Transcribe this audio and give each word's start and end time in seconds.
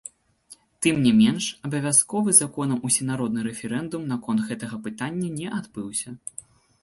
Тым 0.83 0.95
не 1.07 1.09
менш, 1.17 1.49
абавязковы 1.69 2.29
законам 2.41 2.79
усенародны 2.89 3.39
рэферэндум 3.49 4.09
наконт 4.15 4.41
гэтага 4.49 4.75
пытання 4.87 5.27
не 5.43 5.47
адбыўся. 5.59 6.09